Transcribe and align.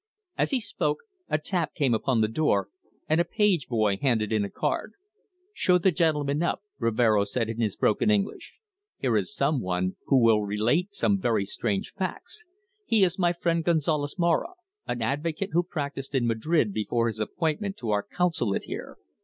As 0.35 0.49
he 0.49 0.59
spoke 0.59 0.97
a 1.29 1.37
tap 1.37 1.75
came 1.75 1.93
upon 1.93 2.21
the 2.21 2.27
door, 2.27 2.69
and 3.07 3.21
a 3.21 3.23
page 3.23 3.67
boy 3.67 3.97
handed 3.97 4.33
in 4.33 4.43
a 4.43 4.49
card. 4.49 4.93
"Show 5.53 5.77
the 5.77 5.91
gentleman 5.91 6.41
up," 6.41 6.63
Rivero 6.79 7.23
said 7.23 7.49
in 7.49 7.61
his 7.61 7.75
broken 7.75 8.09
English. 8.09 8.55
"Here 8.97 9.15
is 9.15 9.35
someone 9.35 9.97
who 10.07 10.19
will 10.19 10.41
relate 10.41 10.95
some 10.95 11.21
very 11.21 11.45
strange 11.45 11.93
facts. 11.93 12.47
He 12.83 13.03
is 13.03 13.19
my 13.19 13.31
friend 13.31 13.63
Gonzalez 13.63 14.17
Maura, 14.17 14.53
an 14.87 15.03
advocate 15.03 15.51
who 15.53 15.61
practised 15.61 16.15
in 16.15 16.25
Madrid 16.25 16.73
before 16.73 17.05
his 17.05 17.19
appointment 17.19 17.77
to 17.77 17.91
our 17.91 18.01
Consulate 18.01 18.63
here. 18.63 18.97